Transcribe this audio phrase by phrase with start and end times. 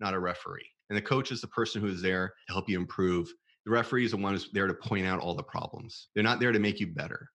[0.00, 0.68] not a referee.
[0.90, 3.28] And the coach is the person who is there to help you improve
[3.64, 6.08] the referee is the one who's there to point out all the problems.
[6.14, 7.30] They're not there to make you better.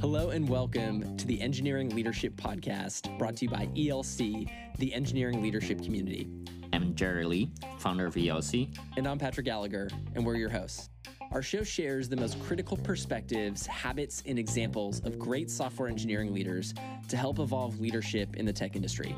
[0.00, 5.42] Hello and welcome to the Engineering Leadership Podcast, brought to you by ELC, the engineering
[5.42, 6.28] leadership community.
[6.72, 8.72] I'm Jerry Lee, founder of ELC.
[8.96, 10.90] And I'm Patrick Gallagher, and we're your hosts.
[11.32, 16.74] Our show shares the most critical perspectives, habits, and examples of great software engineering leaders
[17.08, 19.14] to help evolve leadership in the tech industry.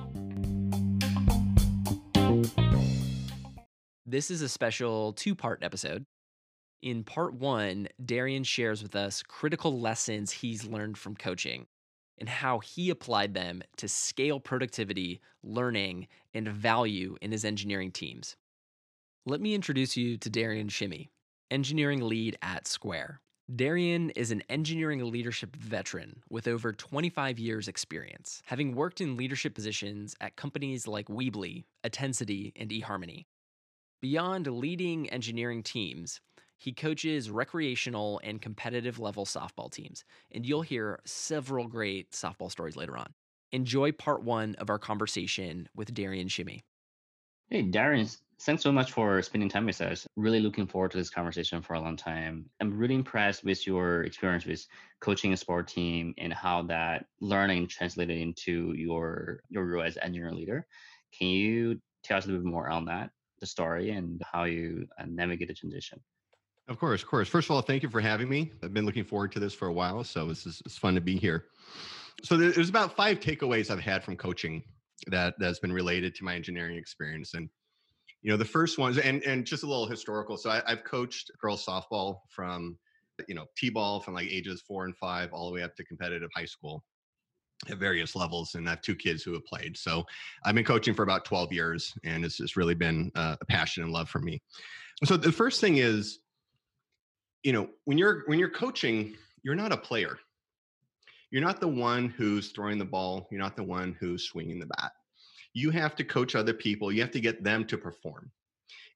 [4.04, 6.04] This is a special two part episode.
[6.82, 11.66] In part one, Darian shares with us critical lessons he's learned from coaching
[12.18, 18.36] and how he applied them to scale productivity, learning, and value in his engineering teams.
[19.24, 21.11] Let me introduce you to Darian Shimy,
[21.52, 23.20] engineering lead at Square.
[23.54, 29.54] Darian is an engineering leadership veteran with over 25 years' experience, having worked in leadership
[29.54, 33.26] positions at companies like Weebly, Attensity, and eHarmony.
[34.00, 36.22] Beyond leading engineering teams,
[36.56, 42.76] he coaches recreational and competitive level softball teams, and you'll hear several great softball stories
[42.76, 43.12] later on.
[43.50, 46.64] Enjoy part one of our conversation with Darian Shimy.
[47.50, 50.06] Hey, Darren, thanks so much for spending time with us.
[50.16, 52.46] Really looking forward to this conversation for a long time.
[52.60, 54.66] I'm really impressed with your experience with
[55.00, 60.32] coaching a sport team and how that learning translated into your your role as engineer
[60.32, 60.66] leader.
[61.16, 63.10] Can you tell us a little bit more on that?
[63.42, 66.00] the story and how you uh, navigate the transition.
[66.68, 67.28] Of course, of course.
[67.28, 68.52] First of all, thank you for having me.
[68.62, 71.18] I've been looking forward to this for a while, so is it's fun to be
[71.18, 71.46] here.
[72.22, 74.62] So there's about five takeaways I've had from coaching
[75.08, 77.48] that that's been related to my engineering experience, and
[78.22, 80.36] you know the first ones, and and just a little historical.
[80.36, 82.78] So I, I've coached girls softball from
[83.28, 86.30] you know t-ball from like ages four and five all the way up to competitive
[86.34, 86.84] high school
[87.70, 90.04] at various levels and i have two kids who have played so
[90.44, 93.82] i've been coaching for about 12 years and it's just really been uh, a passion
[93.82, 94.40] and love for me
[95.04, 96.20] so the first thing is
[97.42, 100.18] you know when you're when you're coaching you're not a player
[101.32, 104.66] you're not the one who's throwing the ball you're not the one who's swinging the
[104.78, 104.92] bat
[105.54, 108.30] you have to coach other people you have to get them to perform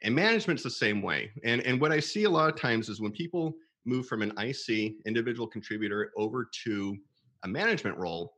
[0.02, 3.00] and management's the same way and and what i see a lot of times is
[3.00, 3.52] when people
[3.84, 6.96] move from an ic individual contributor over to
[7.42, 8.34] a management role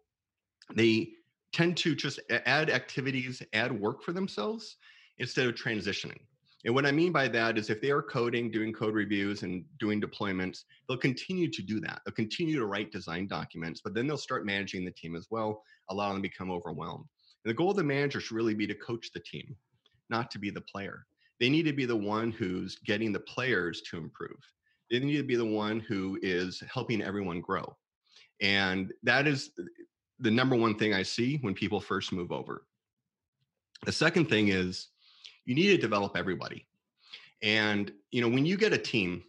[0.74, 1.10] they
[1.52, 4.76] tend to just add activities, add work for themselves
[5.18, 6.18] instead of transitioning.
[6.64, 9.64] And what I mean by that is if they are coding, doing code reviews, and
[9.78, 12.00] doing deployments, they'll continue to do that.
[12.04, 15.62] They'll continue to write design documents, but then they'll start managing the team as well,
[15.88, 17.04] allowing them to become overwhelmed.
[17.44, 19.54] And the goal of the manager should really be to coach the team,
[20.10, 21.06] not to be the player.
[21.38, 24.38] They need to be the one who's getting the players to improve.
[24.90, 27.76] They need to be the one who is helping everyone grow.
[28.40, 29.50] And that is
[30.18, 32.66] the number one thing I see when people first move over.
[33.84, 34.88] The second thing is
[35.48, 36.66] you need to develop everybody.
[37.42, 39.22] And you know, when you get a team,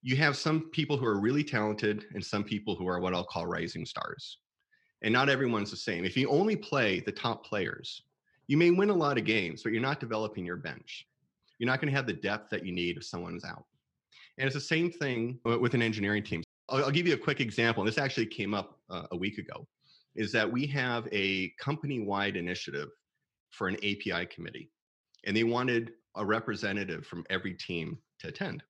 [0.00, 3.24] you have some people who are really talented and some people who are what I'll
[3.24, 4.38] call rising stars.
[5.02, 6.06] And not everyone's the same.
[6.06, 8.04] If you only play the top players,
[8.46, 11.06] you may win a lot of games, but you're not developing your bench.
[11.58, 13.64] You're not going to have the depth that you need if someone's out.
[14.38, 16.42] And it's the same thing with an engineering team.
[16.70, 17.82] I'll, I'll give you a quick example.
[17.82, 19.66] And This actually came up uh, a week ago
[20.16, 22.88] is that we have a company wide initiative
[23.50, 24.70] for an API committee,
[25.26, 28.62] and they wanted a representative from every team to attend.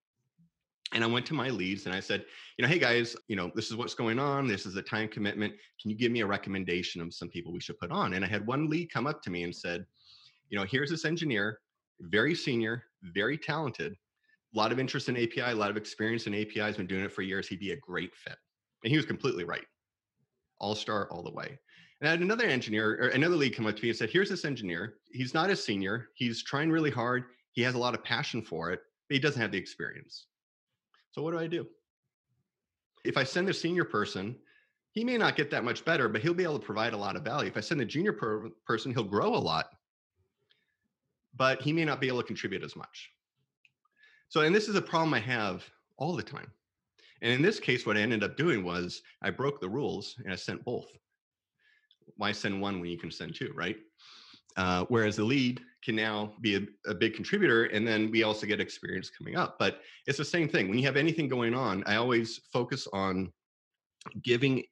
[0.92, 2.24] And I went to my leads and I said,
[2.56, 4.46] you know, hey guys, you know, this is what's going on.
[4.46, 5.52] This is a time commitment.
[5.80, 8.14] Can you give me a recommendation of some people we should put on?
[8.14, 9.84] And I had one lead come up to me and said,
[10.50, 11.58] you know, here's this engineer,
[12.00, 13.96] very senior, very talented,
[14.54, 17.04] a lot of interest in API, a lot of experience in API, has been doing
[17.04, 17.48] it for years.
[17.48, 18.36] He'd be a great fit.
[18.84, 19.64] And he was completely right
[20.60, 21.58] all star all the way.
[22.04, 24.28] And I had another engineer or another lead come up to me and said, Here's
[24.28, 24.96] this engineer.
[25.10, 26.10] He's not a senior.
[26.12, 27.24] He's trying really hard.
[27.52, 30.26] He has a lot of passion for it, but he doesn't have the experience.
[31.12, 31.66] So what do I do?
[33.06, 34.36] If I send a senior person,
[34.90, 37.16] he may not get that much better, but he'll be able to provide a lot
[37.16, 37.48] of value.
[37.48, 39.70] If I send a junior per- person, he'll grow a lot,
[41.34, 43.12] but he may not be able to contribute as much.
[44.28, 45.64] So, and this is a problem I have
[45.96, 46.52] all the time.
[47.22, 50.34] And in this case, what I ended up doing was I broke the rules and
[50.34, 50.88] I sent both.
[52.16, 53.76] Why send one when you can send two, right?
[54.56, 58.46] Uh, whereas the lead can now be a, a, big contributor, and then we also
[58.46, 59.58] get experience coming up.
[59.58, 60.68] But it's the same thing.
[60.68, 63.32] When you have anything going on, I always focus on
[64.22, 64.62] giving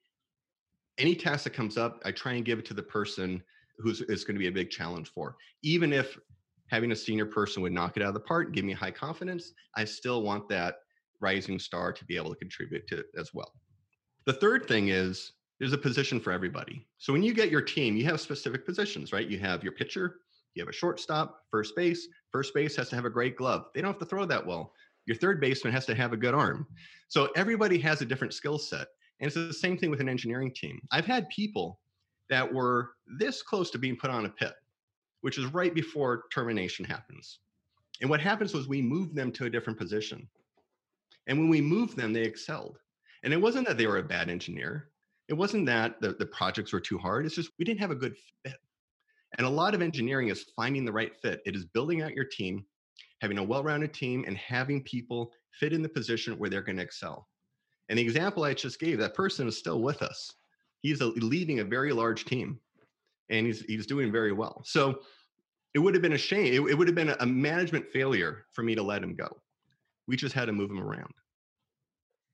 [0.99, 2.01] any task that comes up.
[2.05, 3.43] I try and give it to the person
[3.79, 5.37] who's going to be a big challenge for.
[5.63, 6.17] Even if
[6.69, 8.91] having a senior person would knock it out of the park, and give me high
[8.91, 10.77] confidence, I still want that
[11.21, 13.53] rising star to be able to contribute to as well.
[14.27, 16.85] The third thing is there's a position for everybody.
[16.99, 19.29] So when you get your team, you have specific positions, right?
[19.29, 20.17] You have your pitcher,
[20.55, 22.09] you have a shortstop, first base.
[22.33, 23.67] First base has to have a great glove.
[23.73, 24.73] They don't have to throw that well.
[25.07, 26.67] Your third baseman has to have a good arm.
[27.07, 28.89] So everybody has a different skill set.
[29.21, 30.81] And it's the same thing with an engineering team.
[30.91, 31.79] I've had people
[32.29, 34.55] that were this close to being put on a pit,
[35.21, 37.39] which is right before termination happens.
[38.01, 40.27] And what happens was we moved them to a different position.
[41.29, 42.81] And when we moved them, they excelled.
[43.23, 44.89] And it wasn't that they were a bad engineer.
[45.33, 47.25] It wasn't that the, the projects were too hard.
[47.25, 48.15] It's just we didn't have a good
[48.45, 48.57] fit.
[49.39, 51.41] And a lot of engineering is finding the right fit.
[51.47, 52.67] It is building out your team,
[53.23, 56.77] having a well rounded team, and having people fit in the position where they're going
[56.77, 57.29] to excel.
[57.89, 60.31] And the example I just gave, that person is still with us.
[60.83, 62.61] He's a, leading a very large team
[63.31, 64.61] and he's, he's doing very well.
[64.67, 65.01] So
[65.73, 66.53] it would have been a shame.
[66.53, 69.35] It, it would have been a management failure for me to let him go.
[70.07, 71.15] We just had to move him around.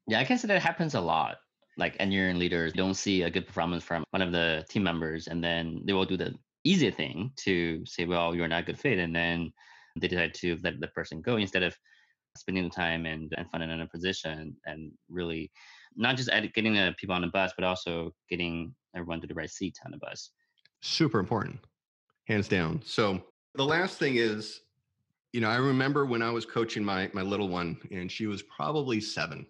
[0.08, 1.36] Yeah, I guess that happens a lot.
[1.78, 5.42] Like engineering leaders don't see a good performance from one of the team members, and
[5.42, 6.34] then they will do the
[6.64, 9.52] easy thing to say, "Well, you're not a good fit," and then
[9.98, 11.76] they decide to let the person go instead of
[12.36, 15.50] spending the time and, and finding another position and really
[15.96, 19.50] not just getting the people on the bus, but also getting everyone to the right
[19.50, 20.30] seat on the bus.
[20.80, 21.58] Super important,
[22.26, 22.80] hands down.
[22.84, 23.22] So
[23.54, 24.60] the last thing is,
[25.32, 28.42] you know, I remember when I was coaching my my little one, and she was
[28.42, 29.46] probably seven,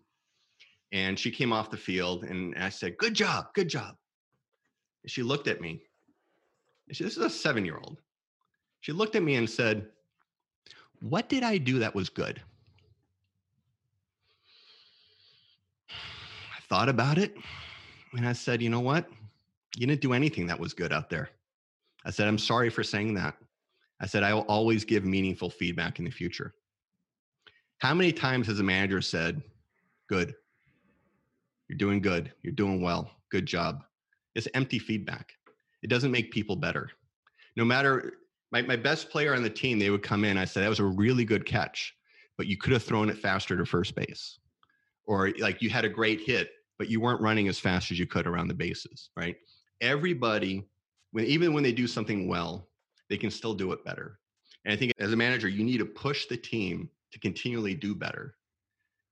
[0.93, 3.97] and she came off the field, and I said, "Good job, good job."
[5.03, 5.83] And she looked at me.
[6.93, 8.01] She, this is a seven year old.
[8.81, 9.89] She looked at me and said,
[11.01, 12.41] "What did I do that was good?"
[15.91, 17.37] I thought about it,
[18.13, 19.09] and I said, "You know what?
[19.77, 21.31] You didn't do anything that was good out there."
[22.05, 23.37] I said, "I'm sorry for saying that."
[24.01, 26.55] I said, I will always give meaningful feedback in the future.
[27.79, 29.43] How many times has a manager said,
[30.09, 30.35] Good,
[31.69, 33.85] you're doing good, you're doing well, good job?
[34.35, 35.33] It's empty feedback.
[35.83, 36.91] It doesn't make people better.
[37.57, 38.15] No matter
[38.51, 40.39] my, my best player on the team, they would come in.
[40.39, 41.95] I said, That was a really good catch,
[42.37, 44.39] but you could have thrown it faster to first base.
[45.07, 48.07] Or like you had a great hit, but you weren't running as fast as you
[48.07, 49.37] could around the bases, right?
[49.81, 50.69] Everybody,
[51.13, 52.69] when even when they do something well,
[53.09, 54.19] they can still do it better.
[54.65, 57.95] And I think as a manager, you need to push the team to continually do
[57.95, 58.35] better.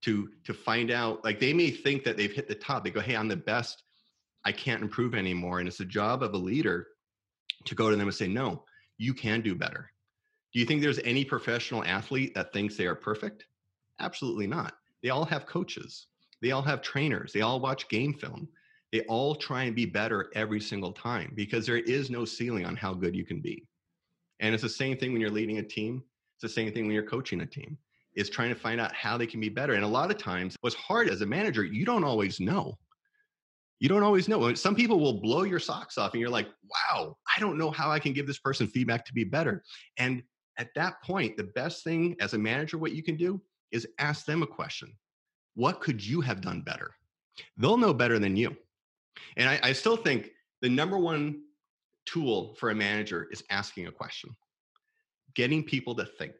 [0.02, 2.84] To to find out, like they may think that they've hit the top.
[2.84, 3.82] They go, "Hey, I'm the best.
[4.44, 6.88] I can't improve anymore." And it's the job of a leader
[7.64, 8.64] to go to them and say, "No,
[8.98, 9.90] you can do better."
[10.52, 13.46] Do you think there's any professional athlete that thinks they are perfect?
[13.98, 14.74] Absolutely not.
[15.02, 16.06] They all have coaches.
[16.40, 17.32] They all have trainers.
[17.32, 18.48] They all watch game film.
[18.92, 22.76] They all try and be better every single time because there is no ceiling on
[22.76, 23.66] how good you can be.
[24.40, 26.04] And it's the same thing when you're leading a team.
[26.34, 27.78] It's the same thing when you're coaching a team.
[28.16, 29.74] Is trying to find out how they can be better.
[29.74, 32.78] And a lot of times, what's hard as a manager, you don't always know.
[33.78, 34.54] You don't always know.
[34.54, 37.90] Some people will blow your socks off, and you're like, wow, I don't know how
[37.90, 39.62] I can give this person feedback to be better.
[39.98, 40.22] And
[40.58, 43.40] at that point, the best thing as a manager, what you can do
[43.72, 44.92] is ask them a question
[45.54, 46.94] What could you have done better?
[47.58, 48.56] They'll know better than you.
[49.36, 50.30] And I, I still think
[50.62, 51.42] the number one
[52.06, 54.30] tool for a manager is asking a question,
[55.34, 56.34] getting people to think,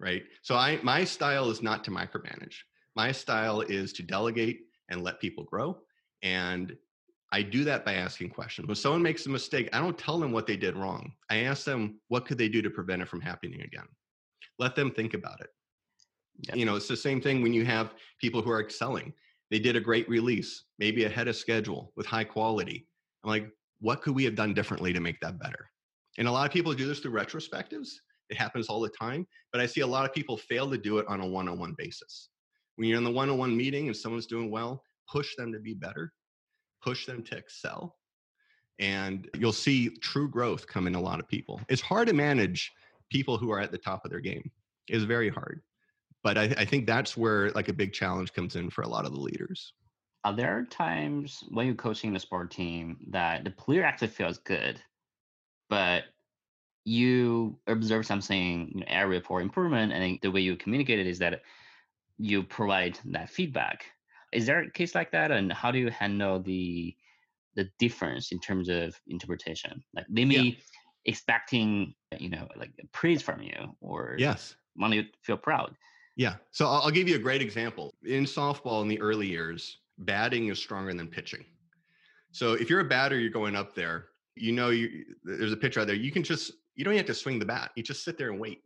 [0.00, 0.22] right?
[0.42, 2.56] So I my style is not to micromanage.
[2.96, 5.78] My style is to delegate and let people grow.
[6.22, 6.76] And
[7.32, 8.68] I do that by asking questions.
[8.68, 11.12] When someone makes a mistake, I don't tell them what they did wrong.
[11.30, 13.88] I ask them what could they do to prevent it from happening again.
[14.58, 15.48] Let them think about it.
[16.48, 16.56] Yep.
[16.56, 19.12] You know, it's the same thing when you have people who are excelling.
[19.50, 22.86] They did a great release, maybe ahead of schedule with high quality.
[23.22, 25.70] I'm like, what could we have done differently to make that better?
[26.18, 27.88] And a lot of people do this through retrospectives.
[28.34, 30.98] It happens all the time, but I see a lot of people fail to do
[30.98, 32.30] it on a one on one basis.
[32.74, 35.60] When you're in the one on one meeting and someone's doing well, push them to
[35.60, 36.12] be better,
[36.82, 37.96] push them to excel,
[38.80, 41.60] and you'll see true growth come in a lot of people.
[41.68, 42.72] It's hard to manage
[43.08, 44.50] people who are at the top of their game,
[44.88, 45.62] it's very hard.
[46.24, 49.06] But I, I think that's where like a big challenge comes in for a lot
[49.06, 49.74] of the leaders.
[50.24, 54.08] Uh, there are there times when you're coaching the sport team that the player actually
[54.08, 54.80] feels good,
[55.68, 56.04] but
[56.84, 61.18] you observe something you know, area for improvement, and the way you communicate it is
[61.18, 61.42] that
[62.18, 63.86] you provide that feedback.
[64.32, 66.94] Is there a case like that, and how do you handle the
[67.56, 69.82] the difference in terms of interpretation?
[69.94, 70.54] Like they may yeah.
[71.06, 75.74] expecting you know like praise from you or yes want to feel proud.
[76.16, 76.36] Yeah.
[76.50, 77.94] So I'll, I'll give you a great example.
[78.04, 81.44] In softball in the early years, batting is stronger than pitching.
[82.32, 84.06] So if you're a batter, you're going up there.
[84.36, 85.96] You know, you, there's a pitcher out there.
[85.96, 87.70] You can just you don't have to swing the bat.
[87.76, 88.62] You just sit there and wait.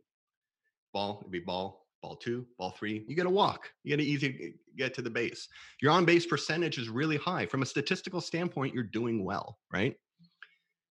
[0.93, 3.05] Ball, it'd be ball, ball two, ball three.
[3.07, 3.69] You got to walk.
[3.83, 5.47] You got to easy get to the base.
[5.81, 7.45] Your on base percentage is really high.
[7.45, 9.95] From a statistical standpoint, you're doing well, right?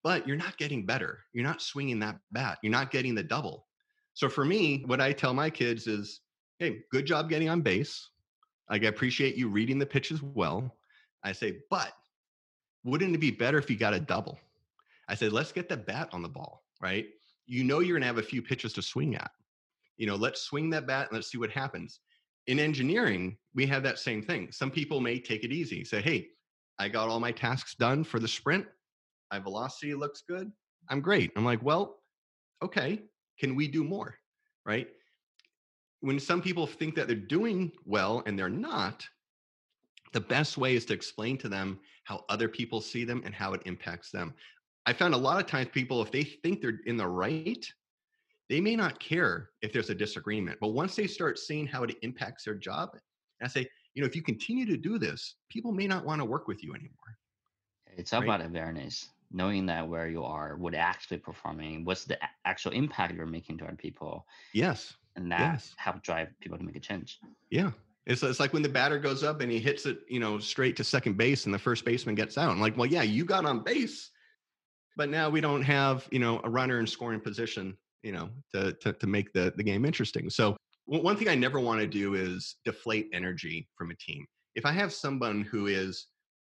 [0.03, 1.21] But you're not getting better.
[1.33, 2.59] You're not swinging that bat.
[2.63, 3.67] You're not getting the double.
[4.15, 6.21] So for me, what I tell my kids is,
[6.59, 8.09] hey, good job getting on base.
[8.69, 10.75] I appreciate you reading the pitches well.
[11.25, 11.93] I say, but
[12.85, 14.39] wouldn't it be better if you got a double?
[15.09, 17.07] I said, let's get the bat on the ball, right?
[17.47, 19.31] You know you're gonna have a few pitches to swing at.
[19.97, 22.01] You know let's swing that bat and let's see what happens.
[22.49, 24.51] In engineering we have that same thing.
[24.51, 26.29] Some people may take it easy say hey
[26.79, 28.67] i got all my tasks done for the sprint.
[29.31, 30.51] My velocity looks good.
[30.91, 31.31] I'm great.
[31.37, 32.01] I'm like well
[32.63, 33.01] okay.
[33.39, 34.15] Can we do more?
[34.67, 34.89] Right?
[36.01, 39.07] When some people think that they're doing well and they're not
[40.13, 43.55] the best way is to explain to them how other people see them and how
[43.55, 44.35] it impacts them
[44.87, 47.73] i found a lot of times people if they think they're in the right
[48.53, 51.97] they may not care if there's a disagreement, but once they start seeing how it
[52.03, 52.91] impacts their job,
[53.43, 56.27] I say, you know, if you continue to do this, people may not want to
[56.27, 57.17] work with you anymore.
[57.97, 58.23] It's right?
[58.23, 63.25] about awareness, knowing that where you are, what actually performing, what's the actual impact you're
[63.25, 64.27] making to other people.
[64.53, 64.95] Yes.
[65.17, 65.75] And that yes.
[65.77, 67.21] help drive people to make a change.
[67.51, 67.71] Yeah.
[68.07, 70.77] It's, it's like when the batter goes up and he hits it, you know, straight
[70.77, 72.51] to second base and the first baseman gets out.
[72.51, 74.11] I'm like, well, yeah, you got on base,
[74.97, 78.73] but now we don't have, you know, a runner in scoring position you know, to,
[78.75, 80.29] to, to make the, the game interesting.
[80.29, 80.57] So
[80.87, 84.27] one thing I never want to do is deflate energy from a team.
[84.55, 86.09] If I have someone who is,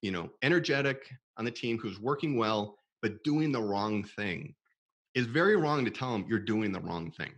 [0.01, 4.56] you know, energetic on the team, who's working well, but doing the wrong thing,
[5.13, 7.32] is very wrong to tell them you're doing the wrong thing.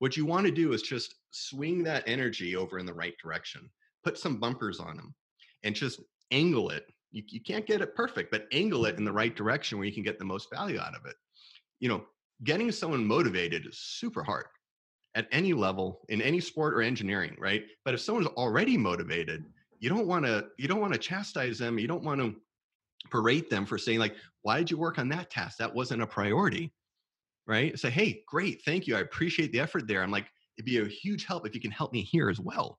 [0.00, 3.70] What you want to do is just swing that energy over in the right direction,
[4.02, 5.14] put some bumpers on them,
[5.62, 6.00] and just
[6.32, 6.86] angle it.
[7.14, 9.94] You, you can't get it perfect, but angle it in the right direction where you
[9.94, 11.14] can get the most value out of it.
[11.78, 12.04] You know,
[12.42, 14.46] getting someone motivated is super hard
[15.14, 17.64] at any level in any sport or engineering right?
[17.84, 19.44] But if someone's already motivated
[19.78, 22.34] you don't want to you don't want to chastise them you don't want to
[23.10, 25.58] berate them for saying like why did you work on that task?
[25.58, 26.72] That wasn't a priority
[27.46, 27.78] right?
[27.78, 30.02] Say hey great thank you i appreciate the effort there.
[30.02, 30.26] I'm like
[30.58, 32.78] it'd be a huge help if you can help me here as well.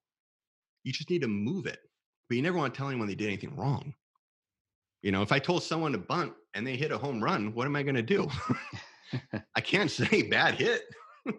[0.84, 1.80] You just need to move it
[2.28, 3.94] but you never want to tell anyone they did anything wrong
[5.06, 7.66] you know if i told someone to bunt and they hit a home run what
[7.66, 8.30] am i going to do
[9.56, 10.84] I can't say bad hit,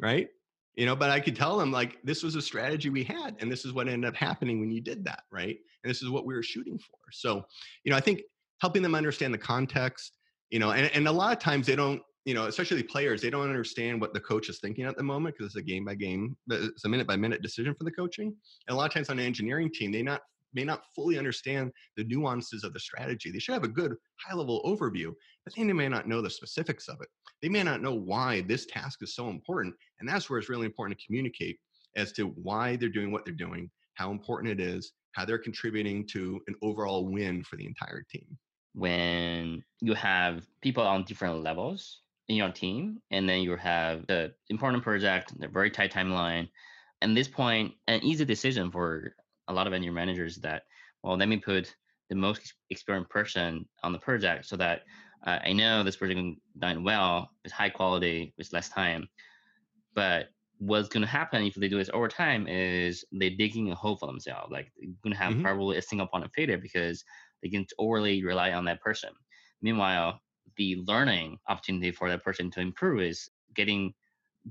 [0.00, 0.28] right?
[0.74, 3.50] You know, but I could tell them like this was a strategy we had, and
[3.50, 5.56] this is what ended up happening when you did that, right?
[5.82, 6.98] And this is what we were shooting for.
[7.12, 7.44] So,
[7.84, 8.22] you know, I think
[8.60, 10.12] helping them understand the context,
[10.50, 13.30] you know, and, and a lot of times they don't, you know, especially players, they
[13.30, 15.94] don't understand what the coach is thinking at the moment because it's a game by
[15.94, 18.34] game, it's a minute by minute decision for the coaching.
[18.68, 20.22] And a lot of times on an engineering team, they not
[20.54, 23.30] may not fully understand the nuances of the strategy.
[23.30, 25.12] They should have a good high level overview,
[25.44, 27.08] but they may not know the specifics of it.
[27.42, 29.74] They may not know why this task is so important.
[30.00, 31.58] And that's where it's really important to communicate
[31.96, 36.06] as to why they're doing what they're doing, how important it is, how they're contributing
[36.08, 38.26] to an overall win for the entire team.
[38.74, 44.34] When you have people on different levels in your team, and then you have the
[44.50, 46.48] important project, the very tight timeline,
[47.00, 49.14] and this point, an easy decision for
[49.48, 50.62] a lot of engineer managers that,
[51.02, 51.74] well, let me put
[52.08, 54.82] the most experienced person on the project so that
[55.26, 59.08] uh, I know this project is done well, with high quality, with less time.
[59.94, 63.74] But what's going to happen if they do this over time is they're digging a
[63.74, 64.52] hole for themselves.
[64.52, 65.42] Like they're going to have mm-hmm.
[65.42, 67.04] probably a single point of failure because
[67.42, 69.10] they can overly rely on that person.
[69.62, 70.20] Meanwhile,
[70.56, 73.92] the learning opportunity for that person to improve is getting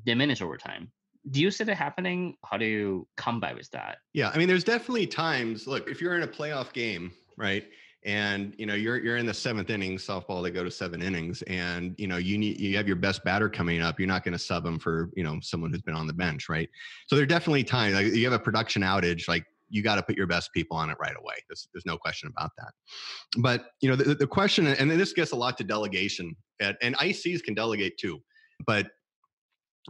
[0.05, 0.91] diminished over time
[1.31, 2.35] do you see that happening?
[2.45, 3.97] How do you combat with that?
[4.13, 5.67] Yeah, I mean, there's definitely times.
[5.67, 7.65] Look, if you're in a playoff game, right,
[8.05, 11.41] and you know you're you're in the seventh inning softball, they go to seven innings,
[11.43, 13.99] and you know you need you have your best batter coming up.
[13.99, 16.47] You're not going to sub them for you know someone who's been on the bench,
[16.47, 16.69] right?
[17.07, 20.03] So there are definitely times like you have a production outage, like you got to
[20.03, 21.33] put your best people on it right away.
[21.49, 22.71] There's, there's no question about that.
[23.39, 26.95] But you know the, the question, and this gets a lot to delegation, and, and
[26.97, 28.21] ICs can delegate too.
[28.67, 28.87] But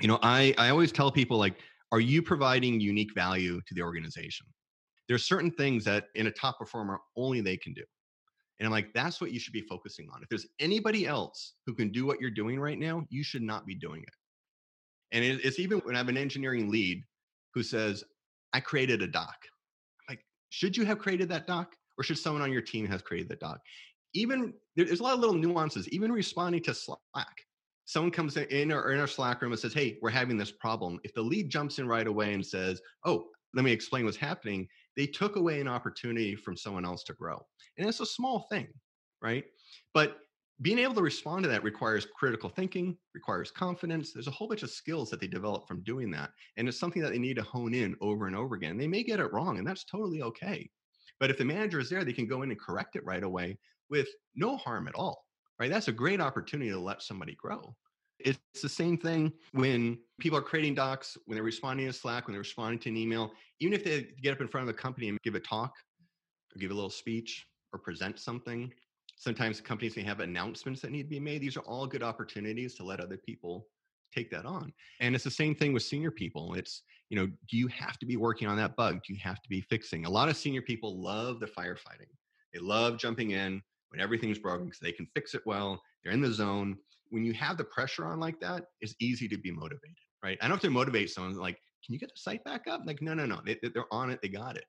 [0.01, 1.59] you know i i always tell people like
[1.91, 4.45] are you providing unique value to the organization
[5.07, 7.83] there's certain things that in a top performer only they can do
[8.59, 10.23] And I'm like, that's what you should be focusing on.
[10.23, 13.65] If there's anybody else who can do what you're doing right now, you should not
[13.65, 14.13] be doing it.
[15.11, 17.03] And it's even when I have an engineering lead
[17.53, 18.03] who says,
[18.53, 19.35] I created a doc.
[19.43, 21.75] I'm like, should you have created that doc?
[21.97, 23.59] Or should someone on your team have created the doc?
[24.13, 27.45] Even there's a lot of little nuances, even responding to Slack.
[27.85, 30.99] Someone comes in or in our Slack room and says, Hey, we're having this problem.
[31.03, 34.67] If the lead jumps in right away and says, Oh, let me explain what's happening,
[34.97, 37.41] they took away an opportunity from someone else to grow.
[37.77, 38.67] And it's a small thing,
[39.21, 39.45] right?
[39.93, 40.17] But
[40.61, 44.13] being able to respond to that requires critical thinking, requires confidence.
[44.13, 46.31] There's a whole bunch of skills that they develop from doing that.
[46.55, 48.77] And it's something that they need to hone in over and over again.
[48.77, 50.69] They may get it wrong, and that's totally okay.
[51.19, 53.57] But if the manager is there, they can go in and correct it right away
[53.89, 55.24] with no harm at all,
[55.59, 55.69] right?
[55.69, 57.75] That's a great opportunity to let somebody grow.
[58.19, 62.33] It's the same thing when people are creating docs, when they're responding to Slack, when
[62.33, 65.09] they're responding to an email, even if they get up in front of a company
[65.09, 65.73] and give a talk
[66.55, 68.71] or give a little speech or present something.
[69.17, 71.41] Sometimes companies may have announcements that need to be made.
[71.41, 73.67] These are all good opportunities to let other people
[74.13, 74.73] take that on.
[75.01, 76.53] And it's the same thing with senior people.
[76.53, 79.01] It's, you know, do you have to be working on that bug?
[79.05, 80.05] Do you have to be fixing?
[80.05, 82.11] A lot of senior people love the firefighting.
[82.53, 85.81] They love jumping in when everything's broken because they can fix it well.
[86.03, 86.77] They're in the zone.
[87.09, 90.37] When you have the pressure on like that, it's easy to be motivated, right?
[90.41, 92.81] I don't have to motivate someone like, can you get the site back up?
[92.85, 93.41] Like, no, no, no.
[93.45, 94.19] They, they're on it.
[94.21, 94.65] They got it.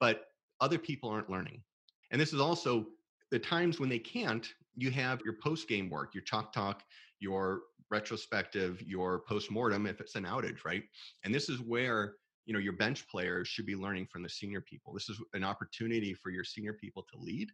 [0.00, 0.24] But
[0.60, 1.62] other people aren't learning.
[2.10, 2.86] And this is also
[3.30, 6.82] the times when they can't, you have your post game work, your chalk talk,
[7.20, 10.82] your retrospective, your post mortem if it's an outage, right?
[11.24, 12.14] And this is where
[12.46, 14.92] you know your bench players should be learning from the senior people.
[14.92, 17.50] This is an opportunity for your senior people to lead,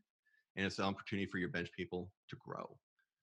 [0.56, 2.76] and it's an opportunity for your bench people to grow,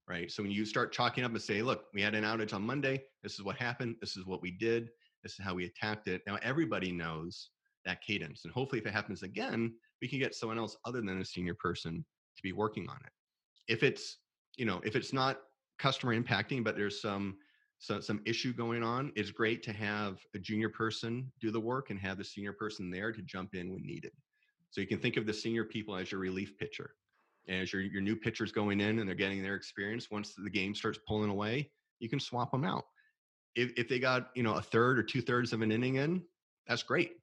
[0.08, 0.32] right?
[0.32, 3.04] So when you start chalking up and say, "Look, we had an outage on Monday.
[3.24, 3.98] This is what happened.
[4.02, 4.90] This is what we did.
[5.24, 7.50] This is how we attacked it." Now everybody knows
[7.86, 11.22] that cadence, and hopefully, if it happens again, we can get someone else other than
[11.22, 12.06] a senior person
[12.36, 13.12] to be working on it.
[13.68, 14.18] If it's,
[14.58, 15.42] you know, if it's not
[15.78, 17.38] customer impacting, but there's some
[17.80, 21.90] so, some issue going on, it's great to have a junior person do the work
[21.90, 24.12] and have the senior person there to jump in when needed.
[24.72, 26.96] So you can think of the senior people as your relief pitcher.
[27.50, 30.76] As your, your new pitchers going in and they're getting their experience, once the game
[30.76, 32.86] starts pulling away, you can swap them out.
[33.56, 36.22] If, if they got, you know, a third or two thirds of an inning in,
[36.68, 37.14] that's great.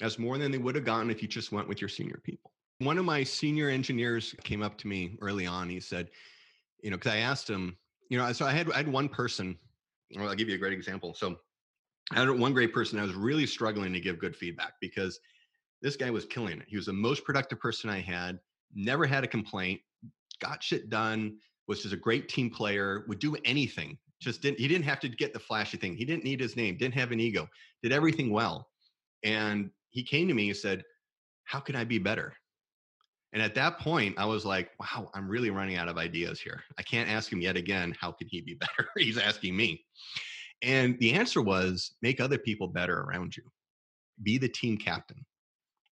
[0.00, 2.52] That's more than they would have gotten if you just went with your senior people.
[2.78, 5.68] One of my senior engineers came up to me early on.
[5.68, 6.08] He said,
[6.82, 7.76] you know, because I asked him,
[8.10, 9.56] you know, so I had I had one person.
[10.16, 11.14] Well, I'll give you a great example.
[11.14, 11.36] So
[12.12, 12.98] I had one great person.
[12.98, 15.18] I was really struggling to give good feedback because
[15.80, 16.66] this guy was killing it.
[16.68, 18.38] He was the most productive person I had.
[18.74, 19.80] Never had a complaint.
[20.40, 21.38] Got shit done.
[21.68, 23.04] Was just a great team player.
[23.08, 23.98] Would do anything.
[24.20, 24.58] Just didn't.
[24.58, 25.96] He didn't have to get the flashy thing.
[25.96, 26.76] He didn't need his name.
[26.76, 27.48] Didn't have an ego.
[27.82, 28.68] Did everything well.
[29.22, 30.84] And he came to me and said,
[31.44, 32.34] "How can I be better?"
[33.32, 36.62] And at that point, I was like, wow, I'm really running out of ideas here.
[36.78, 38.88] I can't ask him yet again, how can he be better?
[38.96, 39.84] He's asking me.
[40.62, 43.42] And the answer was make other people better around you,
[44.22, 45.24] be the team captain.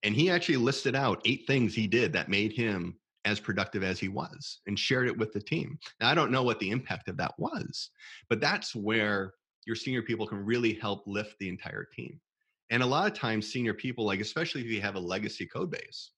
[0.03, 3.99] And he actually listed out eight things he did that made him as productive as
[3.99, 5.79] he was and shared it with the team.
[6.01, 7.91] Now, I don't know what the impact of that was,
[8.29, 9.35] but that's where
[9.67, 12.19] your senior people can really help lift the entire team.
[12.71, 15.71] And a lot of times, senior people, like especially if you have a legacy code
[15.71, 16.13] base,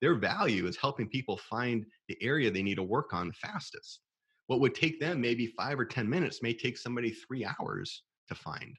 [0.00, 4.00] their value is helping people find the area they need to work on fastest.
[4.46, 8.34] What would take them maybe five or 10 minutes may take somebody three hours to
[8.34, 8.76] find.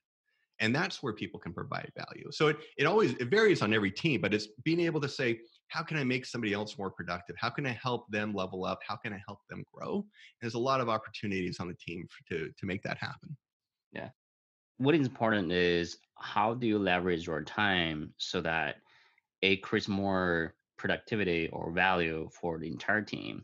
[0.60, 2.32] And that's where people can provide value.
[2.32, 5.40] So it, it always it varies on every team, but it's being able to say,
[5.68, 7.36] how can I make somebody else more productive?
[7.38, 8.80] How can I help them level up?
[8.88, 9.96] How can I help them grow?
[9.96, 10.06] And
[10.42, 13.36] there's a lot of opportunities on the team for, to, to make that happen.
[13.92, 14.10] Yeah.
[14.78, 18.78] What is important is how do you leverage your time so that
[19.42, 23.44] it creates more productivity or value for the entire team.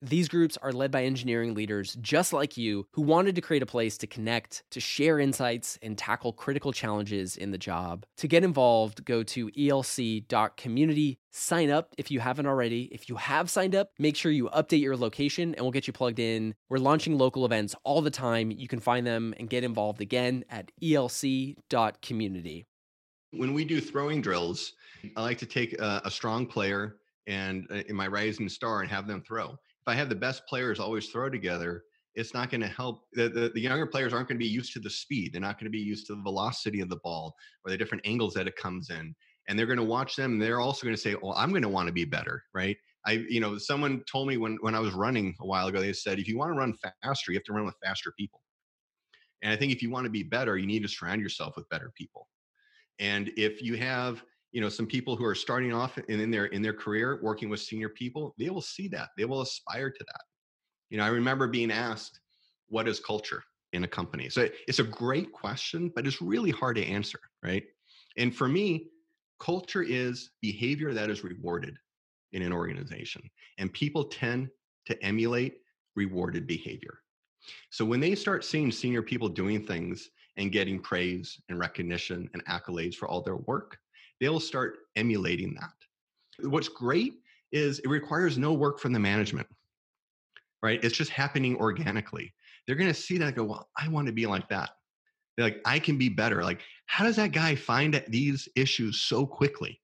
[0.00, 3.66] These groups are led by engineering leaders just like you who wanted to create a
[3.66, 8.06] place to connect, to share insights, and tackle critical challenges in the job.
[8.18, 12.82] To get involved, go to elc.community, sign up if you haven't already.
[12.92, 15.92] If you have signed up, make sure you update your location and we'll get you
[15.92, 16.54] plugged in.
[16.68, 18.52] We're launching local events all the time.
[18.52, 22.66] You can find them and get involved again at elc.community.
[23.32, 24.74] When we do throwing drills,
[25.16, 28.90] I like to take a, a strong player and uh, in my rising star and
[28.90, 29.58] have them throw
[29.88, 33.04] I have the best players always throw together, it's not going to help.
[33.12, 35.32] The, the, the, younger players aren't going to be used to the speed.
[35.32, 38.04] They're not going to be used to the velocity of the ball or the different
[38.04, 39.14] angles that it comes in.
[39.48, 40.38] And they're going to watch them.
[40.38, 42.76] They're also going to say, well, I'm going to want to be better, right?
[43.06, 45.92] I, you know, someone told me when when I was running a while ago, they
[45.92, 46.74] said if you want to run
[47.04, 48.40] faster, you have to run with faster people.
[49.42, 51.68] And I think if you want to be better, you need to surround yourself with
[51.68, 52.28] better people.
[52.98, 56.46] And if you have, you know, some people who are starting off in, in their
[56.46, 59.10] in their career working with senior people, they will see that.
[59.16, 60.22] They will aspire to that.
[60.90, 62.20] You know, I remember being asked,
[62.68, 64.30] what is culture in a company?
[64.30, 67.64] So it's a great question, but it's really hard to answer, right?
[68.16, 68.88] And for me,
[69.38, 71.76] culture is behavior that is rewarded
[72.32, 73.22] in an organization.
[73.58, 74.48] And people tend
[74.86, 75.58] to emulate
[75.94, 77.00] rewarded behavior.
[77.70, 82.44] So when they start seeing senior people doing things and getting praise and recognition and
[82.46, 83.78] accolades for all their work,
[84.20, 86.48] they'll start emulating that.
[86.48, 87.14] What's great
[87.52, 89.46] is it requires no work from the management,
[90.62, 90.82] right?
[90.84, 92.32] It's just happening organically.
[92.66, 94.70] They're going to see that go, well, I want to be like that.
[95.36, 96.42] They're like, I can be better.
[96.42, 99.80] Like, how does that guy find these issues so quickly?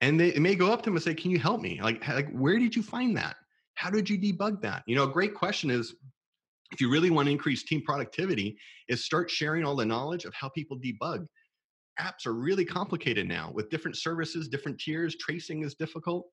[0.00, 1.80] And they, may go up to him and say, can you help me?
[1.82, 3.36] Like, like, where did you find that?
[3.74, 4.82] How did you debug that?
[4.86, 5.94] You know, a great question is,
[6.72, 8.56] if you really want to increase team productivity,
[8.88, 11.26] is start sharing all the knowledge of how people debug.
[12.02, 15.14] Apps are really complicated now with different services, different tiers.
[15.16, 16.26] Tracing is difficult.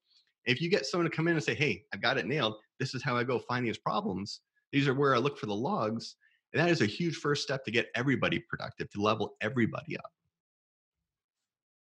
[0.45, 2.55] If you get someone to come in and say, "Hey, I've got it nailed.
[2.79, 4.41] This is how I go find these problems.
[4.71, 6.15] These are where I look for the logs,"
[6.51, 10.11] and that is a huge first step to get everybody productive, to level everybody up.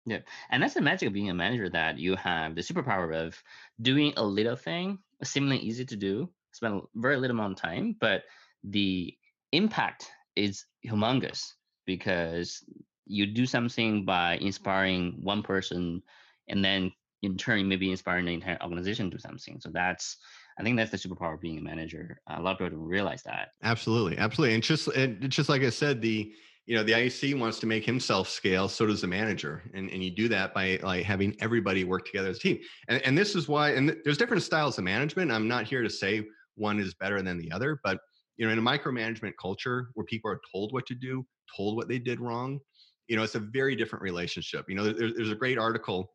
[0.08, 3.42] Yeah, and that's the magic of being a manager that you have the superpower of
[3.82, 8.24] doing a little thing, seemingly easy to do, spend very little amount of time, but
[8.64, 9.16] the
[9.52, 11.54] impact is humongous
[11.86, 12.64] because
[13.06, 16.02] you do something by inspiring one person
[16.48, 16.92] and then
[17.22, 19.60] in turn maybe inspiring the entire organization to do something.
[19.60, 20.18] So that's
[20.58, 22.22] i think that's the superpower of being a manager.
[22.28, 23.50] A lot of people don't realize that.
[23.64, 24.56] Absolutely absolutely.
[24.56, 26.34] And just and just like i said the
[26.66, 29.64] you know the IC wants to make himself scale so does the manager.
[29.76, 32.58] And, and you do that by like having everybody work together as a team.
[32.88, 35.32] And, and this is why and there's different styles of management.
[35.32, 38.00] I'm not here to say one is better than the other but
[38.38, 41.88] you know in a micromanagement culture where people are told what to do told what
[41.88, 42.60] they did wrong
[43.08, 46.12] you know it's a very different relationship you know there's, there's a great article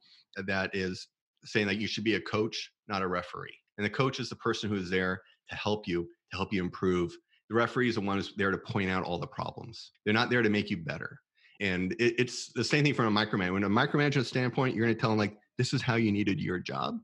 [0.47, 1.09] that is
[1.45, 4.37] saying that you should be a coach not a referee and the coach is the
[4.37, 7.17] person who is there to help you to help you improve.
[7.49, 9.91] The referee is the one who's there to point out all the problems.
[10.05, 11.19] They're not there to make you better
[11.61, 14.95] and it, it's the same thing from a micromanagement when a micromanagement standpoint you're going
[14.95, 16.99] to tell them like this is how you needed your job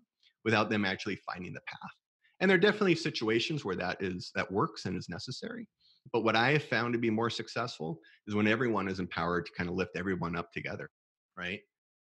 [0.45, 1.91] without them actually finding the path
[2.41, 5.69] and there are definitely situations where that is that works and is necessary
[6.13, 9.53] but what i have found to be more successful is when everyone is empowered to
[9.53, 10.91] kind of lift everyone up together
[11.37, 11.61] right?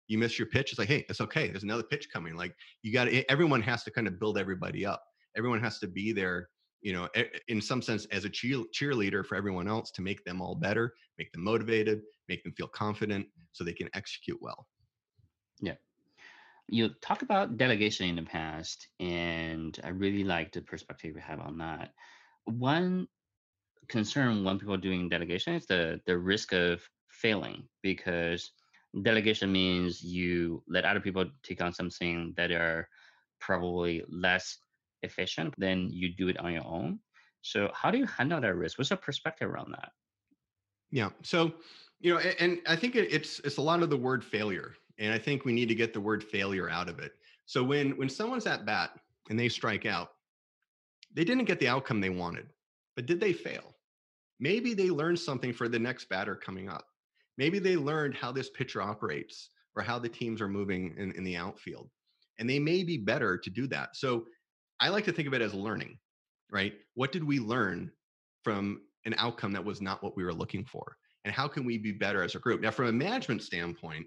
[0.09, 2.93] You miss your pitch it's like hey it's okay there's another pitch coming like you
[2.93, 5.03] got everyone has to kind of build everybody up.
[5.37, 6.49] Everyone has to be there
[6.83, 7.09] you know
[7.47, 10.95] in some sense as a cheer, cheerleader for everyone else to make them all better
[11.17, 14.67] make them motivated make them feel confident so they can execute well.
[15.61, 15.75] Yeah.
[16.69, 21.41] You talk about delegation in the past, and I really like the perspective you have
[21.41, 21.91] on that.
[22.45, 23.09] One
[23.91, 28.53] concern when people are doing delegation is the the risk of failing because
[29.03, 32.89] delegation means you let other people take on something that are
[33.41, 34.59] probably less
[35.03, 36.99] efficient than you do it on your own.
[37.43, 38.79] So how do you handle that risk?
[38.79, 39.93] What's your perspective around that?
[40.91, 41.11] Yeah.
[41.23, 41.53] So,
[42.01, 45.19] you know, and I think it's it's a lot of the word failure and I
[45.19, 47.13] think we need to get the word failure out of it.
[47.47, 48.91] So when when someone's at bat
[49.31, 50.11] and they strike out,
[51.13, 52.47] they didn't get the outcome they wanted,
[52.95, 53.75] but did they fail?
[54.41, 56.85] Maybe they learned something for the next batter coming up.
[57.39, 61.25] Maybe they learned how this pitcher operates or how the teams are moving in, in
[61.25, 61.91] the outfield.
[62.39, 63.95] And they may be better to do that.
[63.95, 64.25] So
[64.81, 65.99] I like to think of it as learning,
[66.51, 66.73] right?
[66.95, 67.91] What did we learn
[68.43, 70.97] from an outcome that was not what we were looking for?
[71.25, 72.63] And how can we be better as a group?
[72.63, 74.07] Now, from a management standpoint,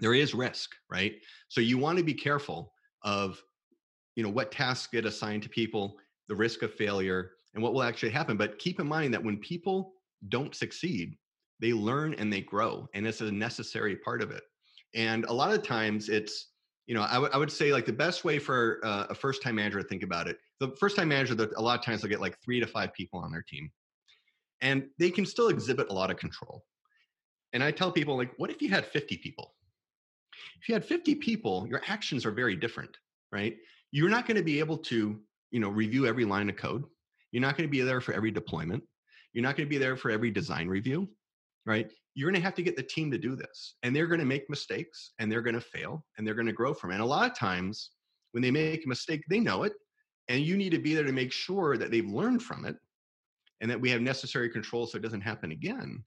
[0.00, 1.16] there is risk, right?
[1.48, 3.42] So you want to be careful of,
[4.16, 5.96] you know, what tasks get assigned to people,
[6.28, 8.36] the risk of failure, and what will actually happen.
[8.36, 9.94] But keep in mind that when people
[10.28, 11.16] don't succeed,
[11.58, 14.44] they learn and they grow, and it's a necessary part of it.
[14.94, 16.50] And a lot of times, it's
[16.86, 19.42] you know, I, w- I would say like the best way for uh, a first
[19.42, 20.38] time manager to think about it.
[20.60, 22.94] The first time manager, that a lot of times they'll get like three to five
[22.94, 23.72] people on their team,
[24.60, 26.64] and they can still exhibit a lot of control.
[27.54, 29.56] And I tell people like, what if you had 50 people?
[30.62, 32.96] If you had 50 people, your actions are very different,
[33.32, 33.56] right?
[33.90, 35.18] You're not going to be able to,
[35.50, 36.84] you know, review every line of code.
[37.32, 38.82] You're not going to be there for every deployment.
[39.32, 41.08] You're not going to be there for every design review,
[41.66, 41.90] right?
[42.14, 43.76] You're going to have to get the team to do this.
[43.82, 46.52] And they're going to make mistakes and they're going to fail and they're going to
[46.52, 46.94] grow from it.
[46.94, 47.90] And a lot of times
[48.32, 49.74] when they make a mistake, they know it.
[50.28, 52.76] And you need to be there to make sure that they've learned from it
[53.60, 56.02] and that we have necessary control so it doesn't happen again.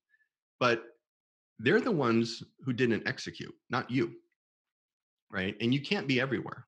[0.60, 0.84] But
[1.60, 4.13] they're the ones who didn't execute, not you
[5.31, 5.55] right?
[5.62, 6.65] And you can't be everywhere.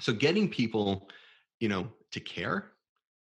[0.00, 1.08] So getting people,
[1.60, 2.72] you know, to care,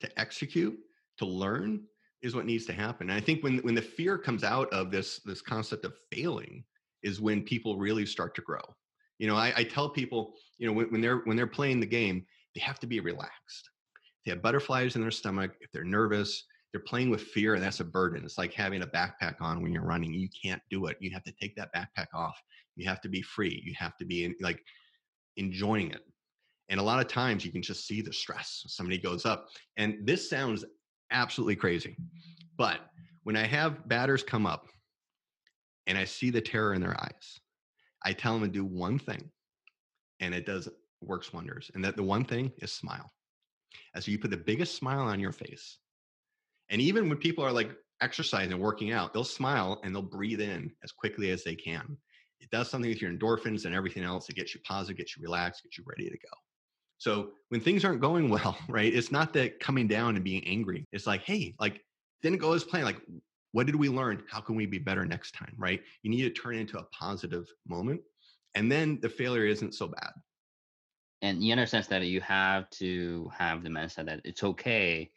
[0.02, 0.78] to execute,
[1.18, 1.84] to learn
[2.22, 3.10] is what needs to happen.
[3.10, 6.64] And I think when when the fear comes out of this this concept of failing
[7.04, 8.62] is when people really start to grow.
[9.18, 11.86] You know, I, I tell people, you know, when, when they're when they're playing the
[11.86, 13.70] game, they have to be relaxed.
[14.26, 15.52] They have butterflies in their stomach.
[15.62, 18.24] If they're nervous, they're playing with fear, and that's a burden.
[18.24, 20.14] It's like having a backpack on when you're running.
[20.14, 20.98] You can't do it.
[21.00, 22.40] You have to take that backpack off.
[22.76, 23.62] You have to be free.
[23.66, 24.64] You have to be in, like
[25.38, 26.02] enjoying it.
[26.72, 28.64] And a lot of times you can just see the stress.
[28.68, 29.50] Somebody goes up.
[29.76, 30.64] And this sounds
[31.12, 31.98] absolutely crazy.
[32.58, 32.80] But
[33.24, 34.66] when I have batters come up
[35.86, 37.40] and I see the terror in their eyes,
[38.04, 39.30] I tell them to do one thing
[40.22, 40.70] and it does
[41.02, 41.70] works wonders.
[41.76, 43.12] And that the one thing is smile.
[43.94, 45.78] As you put the biggest smile on your face.
[46.70, 50.40] And even when people are like exercising and working out, they'll smile and they'll breathe
[50.40, 51.98] in as quickly as they can.
[52.40, 54.30] It does something with your endorphins and everything else.
[54.30, 56.30] It gets you positive, gets you relaxed, gets you ready to go.
[57.02, 60.86] So when things aren't going well, right, it's not that coming down and being angry.
[60.92, 61.82] It's like, hey, like
[62.22, 62.86] didn't go as planned.
[62.86, 63.02] Like,
[63.54, 64.22] what did we learn?
[64.30, 65.56] How can we be better next time?
[65.58, 65.82] Right?
[66.04, 68.02] You need to turn into a positive moment,
[68.54, 70.12] and then the failure isn't so bad.
[71.24, 75.10] And you understand that you have to have the mindset that it's okay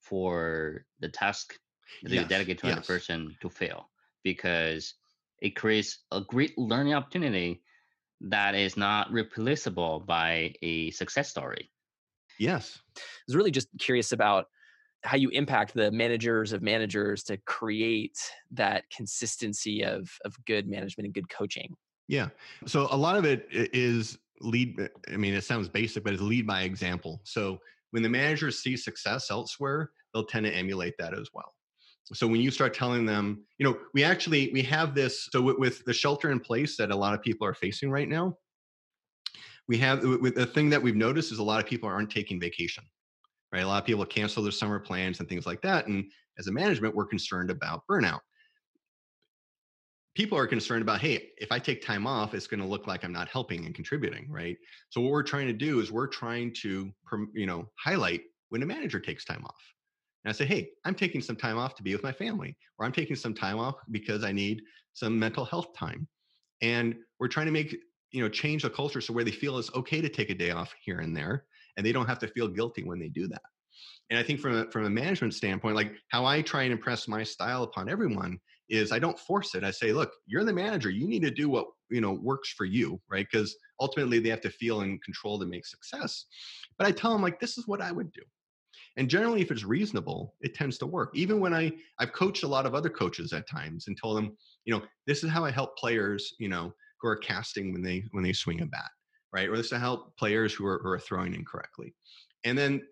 [0.00, 1.58] for the task
[2.04, 2.22] that yes.
[2.22, 2.74] you dedicate to yes.
[2.74, 3.90] another person to fail
[4.22, 4.94] because
[5.40, 7.62] it creates a great learning opportunity
[8.28, 11.70] that is not replaceable by a success story.
[12.38, 12.80] Yes.
[12.96, 14.46] I was really just curious about
[15.04, 18.18] how you impact the managers of managers to create
[18.52, 21.74] that consistency of of good management and good coaching.
[22.06, 22.28] Yeah.
[22.66, 26.22] So a lot of it is lead eh, I mean it sounds basic but it's
[26.22, 27.20] lead by example.
[27.24, 27.58] So
[27.90, 31.52] when the managers see success elsewhere, they'll tend to emulate that as well
[32.04, 35.58] so when you start telling them you know we actually we have this so with,
[35.58, 38.36] with, the shelter in place that a lot of people are facing right now
[39.68, 42.40] we have with the thing that we've noticed is a lot of people aren't taking
[42.40, 42.84] vacation
[43.52, 43.64] right?
[43.64, 46.04] A lot of people cancel their summer plans and things like that and
[46.38, 48.20] as a management we're concerned about burnout.
[50.14, 53.04] People are concerned about hey if i take time off it's going to look like
[53.04, 54.56] i'm not helping and contributing right?
[54.90, 56.92] So what we're trying to do is we're trying to
[57.32, 59.71] you know highlight when a manager takes time off
[60.24, 62.86] and I say, hey, I'm taking some time off to be with my family, or
[62.86, 66.06] I'm taking some time off because I need some mental health time.
[66.60, 67.76] And we're trying to make,
[68.12, 70.50] you know, change the culture so where they feel it's okay to take a day
[70.50, 71.44] off here and there,
[71.76, 73.42] and they don't have to feel guilty when they do that.
[74.10, 77.08] And I think from a, from a management standpoint, like how I try and impress
[77.08, 79.64] my style upon everyone is I don't force it.
[79.64, 80.90] I say, look, you're the manager.
[80.90, 83.26] You need to do what you know works for you, right?
[83.30, 86.26] Because ultimately they have to feel in control to make success.
[86.78, 88.22] But I tell them like, this is what I would do
[88.96, 91.10] and generally if it's reasonable it tends to work.
[91.14, 94.36] Even when i i've coached a lot of other coaches at times and told them
[94.64, 98.04] you know this is how i help players you know who are casting when they
[98.12, 98.90] when they swing a bat
[99.32, 99.48] right?
[99.48, 101.94] Or this is to help players who are, who are throwing incorrectly.
[102.44, 102.82] And then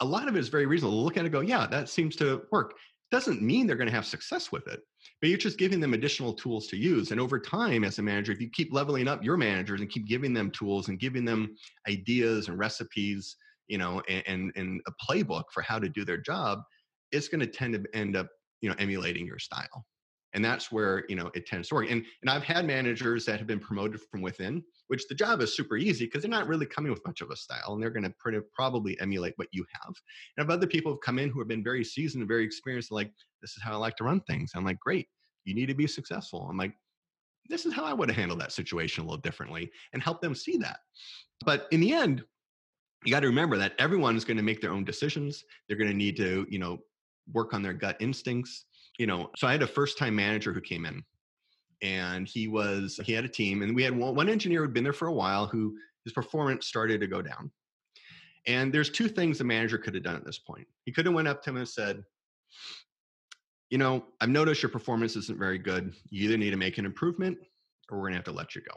[0.00, 1.02] a lot of it is very reasonable.
[1.02, 2.74] Look at it go yeah that seems to work.
[3.10, 4.80] Doesn't mean they're going to have success with it
[5.20, 7.10] but you're just giving them additional tools to use.
[7.10, 10.06] And over time as a manager if you keep leveling up your managers and keep
[10.06, 11.56] giving them tools and giving them
[11.88, 13.36] ideas and recipes
[13.70, 16.60] you know, and, and a playbook for how to do their job,
[17.12, 18.26] it's going to tend to end up,
[18.60, 19.86] you know, emulating your style.
[20.32, 21.90] And that's where, you know, it tends to work.
[21.90, 25.56] And, and I've had managers that have been promoted from within, which the job is
[25.56, 28.04] super easy because they're not really coming with much of a style and they're going
[28.04, 29.94] to pretty, probably emulate what you have.
[30.36, 32.92] And I've other people have come in who have been very seasoned and very experienced,
[32.92, 34.52] like, this is how I like to run things.
[34.54, 35.08] I'm like, great,
[35.44, 36.46] you need to be successful.
[36.48, 36.74] I'm like,
[37.48, 40.34] this is how I would have handled that situation a little differently and help them
[40.34, 40.78] see that.
[41.44, 42.22] But in the end,
[43.04, 45.44] you got to remember that everyone is going to make their own decisions.
[45.66, 46.78] They're going to need to, you know,
[47.32, 48.66] work on their gut instincts.
[48.98, 51.02] You know, so I had a first time manager who came in
[51.80, 54.84] and he was, he had a team and we had one, one engineer who'd been
[54.84, 57.50] there for a while who his performance started to go down.
[58.46, 60.66] And there's two things the manager could have done at this point.
[60.84, 62.04] He could have went up to him and said,
[63.70, 65.94] you know, I've noticed your performance isn't very good.
[66.10, 67.38] You either need to make an improvement
[67.90, 68.76] or we're going to have to let you go.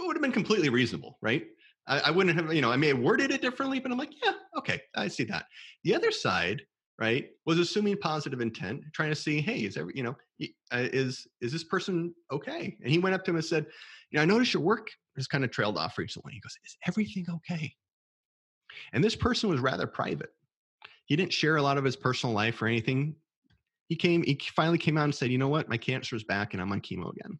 [0.00, 1.46] It would have been completely reasonable, right?
[1.86, 4.14] I, I, wouldn't have, you know, I may have worded it differently, but I'm like,
[4.24, 5.46] yeah, okay, I see that.
[5.84, 6.62] The other side,
[6.98, 10.16] right, was assuming positive intent, trying to see, hey, is every, you know,
[10.72, 12.76] uh, is is this person okay?
[12.82, 13.66] And he went up to him and said,
[14.10, 16.34] you know, I noticed your work has kind of trailed off recently.
[16.34, 17.74] He goes, is everything okay?
[18.92, 20.30] And this person was rather private.
[21.06, 23.16] He didn't share a lot of his personal life or anything.
[23.88, 26.52] He came, he finally came out and said, you know what, my cancer is back
[26.52, 27.38] and I'm on chemo again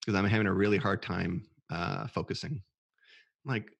[0.00, 2.62] because I'm having a really hard time uh, focusing
[3.44, 3.70] like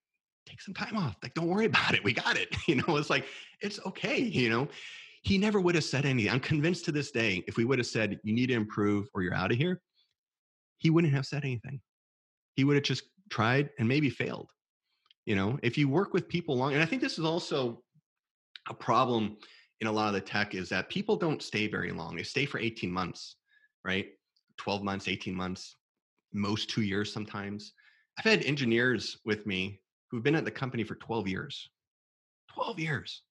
[0.46, 3.10] take some time off like don't worry about it we got it you know it's
[3.10, 3.26] like
[3.60, 4.68] it's okay you know
[5.22, 7.86] he never would have said anything i'm convinced to this day if we would have
[7.86, 9.80] said you need to improve or you're out of here
[10.78, 11.80] he wouldn't have said anything
[12.54, 14.50] he would have just tried and maybe failed
[15.26, 17.82] You know, if you work with people long, and I think this is also
[18.68, 19.36] a problem
[19.80, 22.16] in a lot of the tech is that people don't stay very long.
[22.16, 23.36] They stay for 18 months,
[23.84, 24.06] right?
[24.56, 25.76] 12 months, 18 months,
[26.32, 27.74] most two years sometimes.
[28.18, 31.70] I've had engineers with me who've been at the company for 12 years.
[32.54, 33.22] 12 years,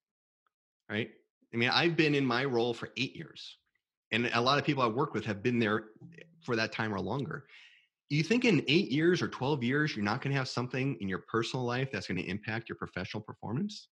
[0.90, 1.10] right?
[1.54, 3.58] I mean, I've been in my role for eight years.
[4.12, 5.86] And a lot of people I work with have been there
[6.18, 7.46] eh, for that time or longer.
[8.10, 11.10] You think in eight years or 12 years, you're not going to have something in
[11.10, 13.90] your personal life that's going to impact your professional performance?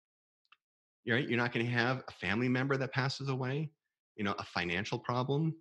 [1.08, 1.28] Right?
[1.28, 3.70] You're not going to have a family member that passes away,
[4.14, 5.54] you know, a financial problem,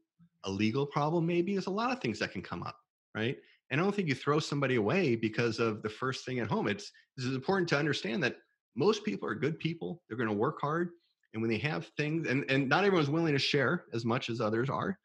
[0.43, 1.53] a legal problem, maybe.
[1.53, 2.77] There's a lot of things that can come up,
[3.15, 3.37] right?
[3.71, 6.67] And I don't think you throw somebody away because of the first thing at home.
[6.67, 8.37] It's this is important to understand that
[8.75, 10.01] most people are good people.
[10.07, 10.89] They're going to work hard.
[11.33, 14.39] And when they have things, and, and not everyone's willing to share as much as
[14.39, 14.97] others are,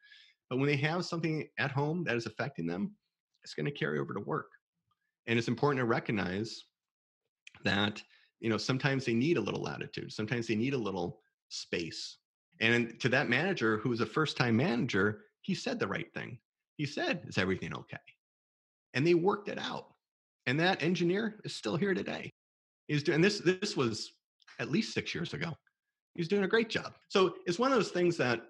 [0.51, 2.93] but when they have something at home that is affecting them,
[3.43, 4.51] it's going to carry over to work.
[5.27, 6.65] And it's important to recognize
[7.65, 8.03] that,
[8.41, 12.19] you know, sometimes they need a little latitude, sometimes they need a little space.
[12.61, 16.39] And to that manager who was a first time manager, he said the right thing.
[16.77, 17.99] He said, Is everything okay?
[18.95, 19.89] And they worked it out.
[20.47, 22.31] And that engineer is still here today.
[22.87, 24.13] He's doing this, this was
[24.59, 25.53] at least six years ago.
[26.15, 26.95] He's doing a great job.
[27.09, 28.41] So it's one of those things that,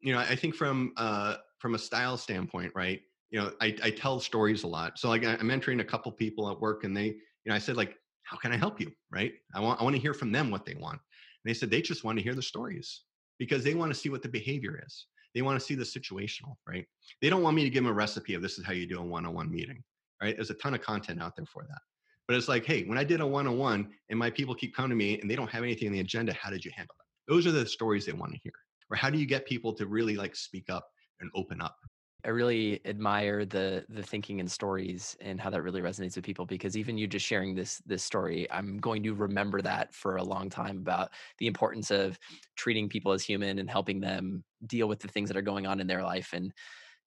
[0.00, 3.00] you know, I think from uh, from a style standpoint, right?
[3.30, 4.98] You know, I, I tell stories a lot.
[4.98, 7.76] So like I'm mentoring a couple people at work, and they, you know, I said
[7.76, 8.90] like, how can I help you?
[9.10, 9.34] Right?
[9.54, 10.94] I want I want to hear from them what they want.
[10.98, 13.02] And they said they just want to hear the stories
[13.38, 15.06] because they want to see what the behavior is.
[15.34, 16.86] They want to see the situational, right?
[17.20, 18.98] They don't want me to give them a recipe of this is how you do
[18.98, 19.82] a one-on-one meeting,
[20.22, 20.36] right?
[20.36, 21.80] There's a ton of content out there for that.
[22.28, 24.96] But it's like, hey, when I did a one-on-one and my people keep coming to
[24.96, 27.32] me and they don't have anything on the agenda, how did you handle that?
[27.32, 28.52] Those are the stories they want to hear.
[28.90, 30.86] Or how do you get people to really like speak up
[31.20, 31.76] and open up?
[32.24, 36.46] I really admire the the thinking and stories and how that really resonates with people
[36.46, 40.22] because even you just sharing this this story, I'm going to remember that for a
[40.22, 42.18] long time about the importance of
[42.56, 45.80] treating people as human and helping them deal with the things that are going on
[45.80, 46.52] in their life and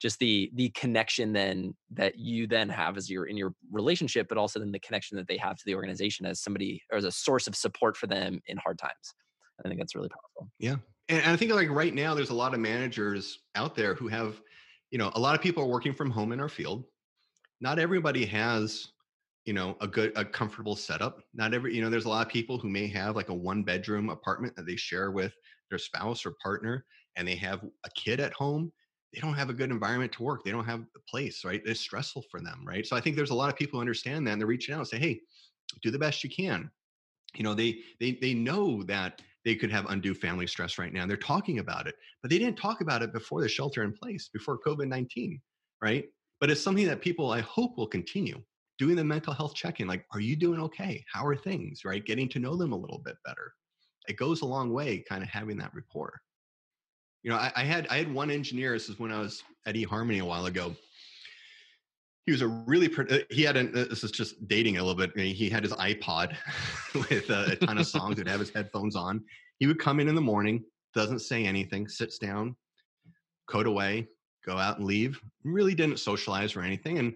[0.01, 4.37] just the the connection then that you then have as you're in your relationship, but
[4.37, 7.11] also then the connection that they have to the organization as somebody or as a
[7.11, 9.13] source of support for them in hard times.
[9.63, 10.51] I think that's really powerful.
[10.59, 10.75] Yeah.
[11.07, 14.41] And I think like right now, there's a lot of managers out there who have,
[14.91, 16.85] you know, a lot of people are working from home in our field.
[17.61, 18.89] Not everybody has,
[19.45, 21.21] you know, a good, a comfortable setup.
[21.33, 23.63] Not every, you know, there's a lot of people who may have like a one
[23.63, 25.33] bedroom apartment that they share with
[25.69, 28.71] their spouse or partner, and they have a kid at home
[29.15, 30.43] they don't have a good environment to work.
[30.43, 31.61] They don't have a place, right?
[31.65, 32.85] It's stressful for them, right?
[32.85, 34.79] So I think there's a lot of people who understand that and they're reaching out
[34.79, 35.21] and say, hey,
[35.81, 36.69] do the best you can.
[37.33, 41.01] You know, they they they know that they could have undue family stress right now.
[41.01, 43.93] And they're talking about it, but they didn't talk about it before the shelter in
[43.93, 45.39] place, before COVID-19,
[45.81, 46.05] right?
[46.41, 48.41] But it's something that people I hope will continue
[48.77, 49.87] doing the mental health check-in.
[49.87, 51.05] Like, are you doing okay?
[51.13, 51.85] How are things?
[51.85, 52.05] Right?
[52.05, 53.53] Getting to know them a little bit better.
[54.07, 56.19] It goes a long way, kind of having that rapport
[57.25, 58.73] you know, I, I, had I had one engineer.
[58.73, 60.75] This is when I was at eHarmony a while ago.
[62.25, 64.95] He was a really uh, he had an uh, this is just dating a little
[64.95, 65.17] bit.
[65.17, 66.35] He had his iPod
[66.95, 68.17] with a, a ton of songs.
[68.17, 69.23] He'd have his headphones on.
[69.59, 72.55] He would come in in the morning, doesn't say anything, sits down,
[73.47, 74.07] code away,
[74.45, 75.19] go out and leave.
[75.43, 76.97] Really didn't socialize or anything.
[76.99, 77.13] And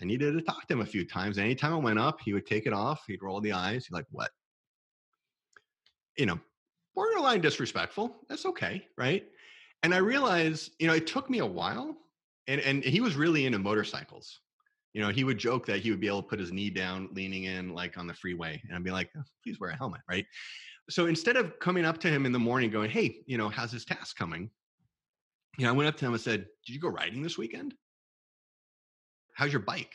[0.00, 1.38] I needed to talk to him a few times.
[1.38, 3.04] Anytime I went up, he would take it off.
[3.06, 3.86] He'd roll the eyes.
[3.86, 4.30] He'd like, what?
[6.18, 6.38] You know,
[6.94, 8.16] borderline disrespectful.
[8.28, 9.24] That's okay, right?
[9.82, 11.96] and I realized, you know, it took me a while,
[12.48, 14.40] and and he was really into motorcycles.
[14.92, 17.08] You know, he would joke that he would be able to put his knee down,
[17.12, 20.02] leaning in, like on the freeway, and I'd be like, oh, "Please wear a helmet,"
[20.08, 20.26] right?
[20.90, 23.72] So instead of coming up to him in the morning, going, "Hey, you know, how's
[23.72, 24.50] this task coming?"
[25.58, 27.74] You know, I went up to him and said, "Did you go riding this weekend?
[29.34, 29.94] How's your bike?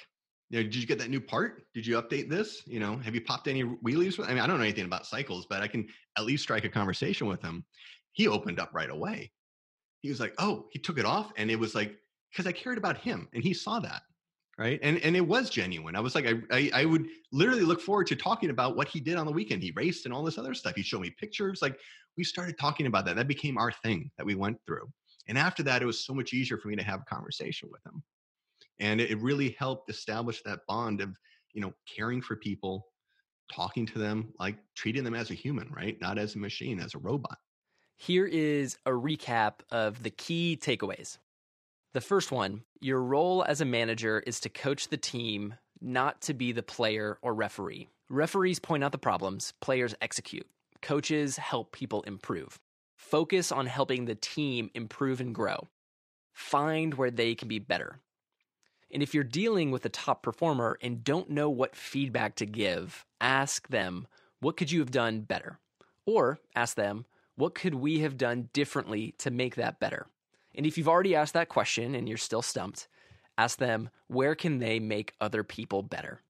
[0.49, 1.63] You know, did you get that new part?
[1.73, 2.63] Did you update this?
[2.65, 4.23] You know, have you popped any wheelies?
[4.23, 6.69] I mean, I don't know anything about cycles, but I can at least strike a
[6.69, 7.65] conversation with him.
[8.13, 9.31] He opened up right away
[10.01, 11.31] he was like, oh, he took it off.
[11.38, 11.97] And it was like,
[12.32, 14.04] because I cared about him and he saw that.
[14.58, 14.80] Right.
[14.82, 15.96] And and it was genuine.
[15.96, 19.00] I was like, I, I, I would literally look forward to talking about what he
[19.00, 19.62] did on the weekend.
[19.62, 20.74] He raced and all this other stuff.
[20.76, 21.60] He showed me pictures.
[21.62, 21.80] Like
[22.18, 23.16] we started talking about that.
[23.16, 24.92] That became our thing that we went through.
[25.28, 27.86] And after that, it was so much easier for me to have a conversation with
[27.86, 28.02] him.
[28.80, 31.15] And it really helped establish that bond of,
[31.54, 32.88] you know, caring for people,
[33.54, 36.00] talking to them, like treating them as a human, right?
[36.02, 37.38] Not as a machine, as a robot.
[37.98, 41.17] Here is a recap of the key takeaways.
[41.98, 46.35] The first one your role as a manager is to coach the team, not to
[46.35, 47.89] be the player or referee.
[48.08, 50.45] Referees point out the problems, players execute.
[50.83, 52.60] Coaches help people improve.
[52.98, 55.67] Focus on helping the team improve and grow.
[56.33, 57.98] Find where they can be better.
[58.93, 63.08] And if you're dealing with a top performer and don't know what feedback to give,
[63.19, 64.06] ask them,
[64.39, 65.58] what could you have done better?
[66.06, 70.06] Or ask them, what could we have done differently to make that better?
[70.58, 72.87] And if you've already asked that question and you're still stumped,
[73.37, 76.21] ask them, where can they make other people better?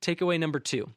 [0.00, 0.92] Takeaway number two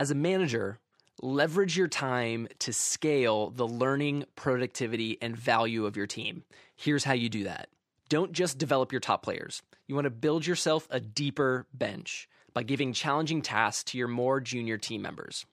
[0.00, 0.78] as a manager,
[1.20, 6.42] leverage your time to scale the learning, productivity, and value of your team.
[6.74, 7.68] Here's how you do that
[8.08, 9.62] don't just develop your top players.
[9.86, 14.40] You want to build yourself a deeper bench by giving challenging tasks to your more
[14.40, 15.44] junior team members.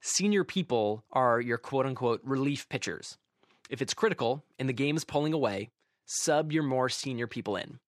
[0.00, 3.16] Senior people are your quote unquote relief pitchers.
[3.70, 5.70] If it's critical and the game is pulling away,
[6.12, 7.78] sub your more senior people in.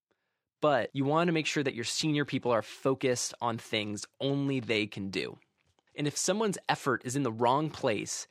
[0.63, 4.61] But you want to make sure that your senior people are focused on things only
[4.61, 5.39] they can do.
[5.95, 8.27] And if someone's effort is in the wrong place,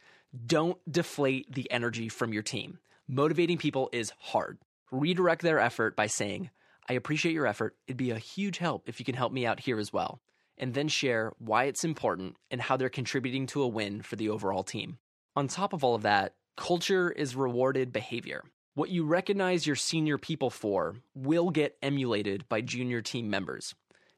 [0.47, 2.79] don't deflate the energy from your team.
[3.07, 4.57] Motivating people is hard.
[4.91, 6.49] Redirect their effort by saying,
[6.89, 7.75] I appreciate your effort.
[7.87, 10.21] It'd be a huge help if you can help me out here as well.
[10.57, 14.29] And then share why it's important and how they're contributing to a win for the
[14.29, 14.97] overall team.
[15.35, 18.43] On top of all of that, culture is rewarded behavior.
[18.75, 23.75] What you recognize your senior people for will get emulated by junior team members.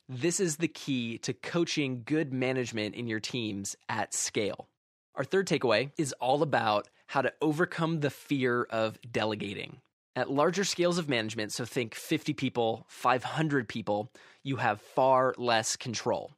[0.07, 4.69] This is the key to coaching good management in your teams at scale.
[5.15, 9.81] Our third takeaway is all about how to overcome the fear of delegating.
[10.15, 14.09] At larger scales of management, so think 50 people, 500 people,
[14.41, 16.31] you have far less control.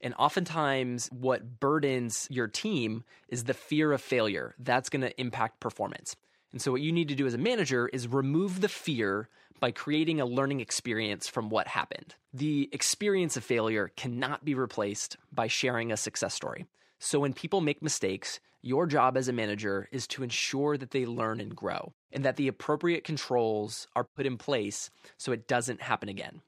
[0.00, 4.54] And oftentimes, what burdens your team is the fear of failure.
[4.58, 6.16] That's going to impact performance.
[6.52, 9.28] And so, what you need to do as a manager is remove the fear
[9.60, 12.14] by creating a learning experience from what happened.
[12.32, 16.66] The experience of failure cannot be replaced by sharing a success story.
[16.98, 21.06] So, when people make mistakes, your job as a manager is to ensure that they
[21.06, 25.82] learn and grow and that the appropriate controls are put in place so it doesn't
[25.82, 26.40] happen again.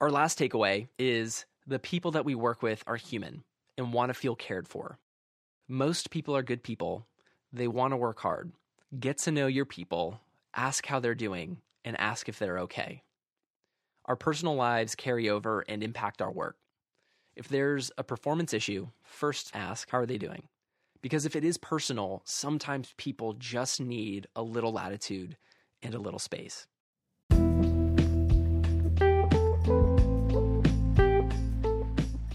[0.00, 3.44] Our last takeaway is the people that we work with are human
[3.76, 4.98] and want to feel cared for.
[5.68, 7.06] Most people are good people,
[7.52, 8.52] they want to work hard.
[8.98, 10.20] Get to know your people,
[10.54, 13.02] ask how they're doing, and ask if they're okay.
[14.04, 16.56] Our personal lives carry over and impact our work.
[17.34, 20.42] If there's a performance issue, first ask, how are they doing?
[21.00, 25.38] Because if it is personal, sometimes people just need a little latitude
[25.82, 26.66] and a little space.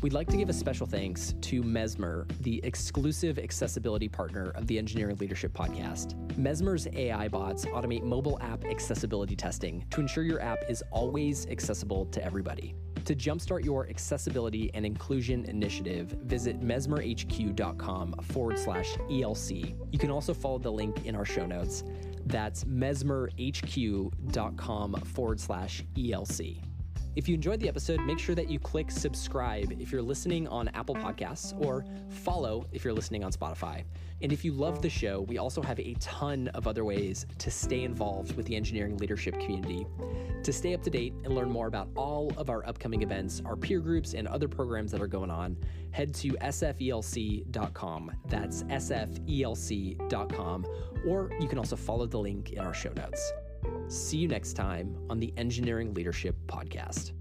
[0.07, 4.77] We'd like to give a special thanks to Mesmer, the exclusive accessibility partner of the
[4.77, 6.15] Engineering Leadership Podcast.
[6.37, 12.05] Mesmer's AI bots automate mobile app accessibility testing to ensure your app is always accessible
[12.05, 12.73] to everybody.
[13.03, 19.75] To jumpstart your accessibility and inclusion initiative, visit mesmerhq.com forward slash ELC.
[19.91, 21.83] You can also follow the link in our show notes.
[22.25, 23.33] That's mesmerhq.com
[25.01, 26.61] forward slash ELC.
[27.17, 30.67] If you enjoyed the episode, make sure that you click subscribe if you're listening on
[30.75, 33.85] Apple Podcasts or follow if you're listening on Spotify.
[34.21, 37.49] And if you love the show, we also have a ton of other ways to
[37.49, 39.87] stay involved with the engineering leadership community.
[40.43, 43.55] To stay up to date and learn more about all of our upcoming events, our
[43.55, 45.57] peer groups, and other programs that are going on,
[45.89, 48.11] head to sfelc.com.
[48.27, 50.65] That's sfelc.com.
[51.07, 53.33] Or you can also follow the link in our show notes.
[53.87, 57.13] See you next time on the Engineering Leadership Podcast.